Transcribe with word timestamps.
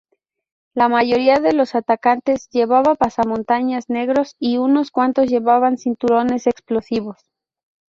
La 0.73 0.89
mayoría 0.89 1.35
de 1.35 1.53
los 1.53 1.75
atacantes 1.75 2.49
llevaba 2.49 2.95
pasamontañas 2.95 3.87
negros 3.87 4.35
y 4.39 4.57
unos 4.57 4.89
cuantos 4.89 5.29
llevaban 5.29 5.77
cinturones 5.77 6.47
explosivos. 6.47 7.19